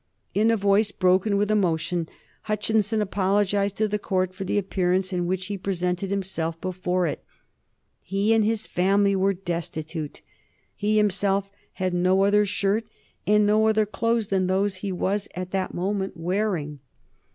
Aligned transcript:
In 0.33 0.49
a 0.49 0.57
voice 0.57 0.91
broken 0.91 1.37
with 1.37 1.51
emotion 1.51 2.09
Hutchinson 2.49 3.03
apologized 3.03 3.75
to 3.77 3.87
the 3.87 3.99
court 3.99 4.33
for 4.33 4.45
the 4.45 4.57
appearance 4.57 5.13
in 5.13 5.27
which 5.27 5.45
he 5.45 5.59
presented 5.59 6.09
himself 6.09 6.59
before 6.59 7.05
it. 7.05 7.23
He 8.01 8.33
and 8.33 8.43
his 8.43 8.65
family 8.65 9.15
were 9.15 9.35
destitute; 9.35 10.21
he 10.75 10.97
himself 10.97 11.51
had 11.73 11.93
no 11.93 12.23
other 12.23 12.47
shirt 12.47 12.85
and 13.27 13.45
no 13.45 13.67
other 13.67 13.85
clothes 13.85 14.29
than 14.29 14.47
those 14.47 14.77
he 14.77 14.91
was 14.91 15.27
at 15.35 15.51
that 15.51 15.75
moment 15.75 16.17
wearing. 16.17 16.79